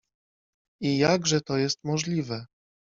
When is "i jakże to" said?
0.81-1.57